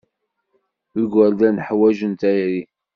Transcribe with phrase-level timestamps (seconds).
[1.01, 2.61] Igerdan ḥwajen tayri.